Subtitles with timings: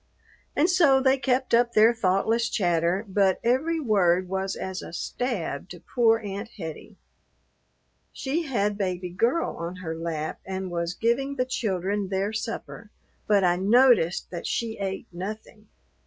[0.55, 5.69] And so they kept up their thoughtless chatter; but every word was as a stab
[5.69, 6.97] to poor Aunt Hettie.
[8.11, 12.89] She had Baby Girl on her lap and was giving the children their supper,
[13.27, 15.67] but I noticed that she ate nothing.